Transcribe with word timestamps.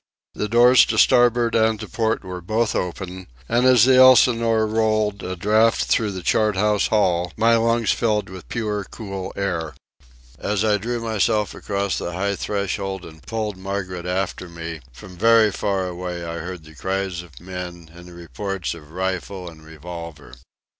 The 0.33 0.49
doors 0.49 0.83
to 0.87 0.97
starboard 0.97 1.53
and 1.53 1.79
to 1.79 1.87
port 1.87 2.23
were 2.25 2.41
both 2.41 2.73
open; 2.75 3.27
and 3.47 3.67
as 3.67 3.85
the 3.85 3.97
Elsinore 3.97 4.65
rolled 4.65 5.21
a 5.21 5.35
draught 5.35 5.83
through 5.83 6.09
the 6.09 6.23
chart 6.23 6.55
house 6.55 6.87
hall 6.87 7.31
my 7.37 7.55
lungs 7.55 7.91
filled 7.91 8.27
with 8.27 8.49
pure, 8.49 8.83
cool 8.89 9.31
air. 9.35 9.75
As 10.39 10.65
I 10.65 10.77
drew 10.79 11.01
myself 11.01 11.53
across 11.53 11.99
the 11.99 12.13
high 12.13 12.35
threshold 12.35 13.05
and 13.05 13.21
pulled 13.21 13.57
Margaret 13.57 14.07
after 14.07 14.49
me, 14.49 14.79
from 14.91 15.15
very 15.19 15.51
far 15.51 15.85
away 15.87 16.25
I 16.25 16.37
heard 16.39 16.63
the 16.63 16.73
cries 16.73 17.21
of 17.21 17.39
men 17.39 17.91
and 17.93 18.07
the 18.07 18.13
reports 18.13 18.73
of 18.73 18.89
rifle 18.89 19.47
and 19.47 19.63
revolver. 19.63 20.33